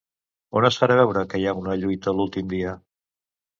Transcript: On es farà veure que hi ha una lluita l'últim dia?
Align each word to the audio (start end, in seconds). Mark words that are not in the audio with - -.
On 0.61 0.65
es 0.69 0.77
farà 0.83 0.95
veure 1.01 1.23
que 1.35 1.43
hi 1.43 1.45
ha 1.45 1.55
una 1.61 1.77
lluita 1.83 2.17
l'últim 2.17 2.51
dia? 2.57 2.75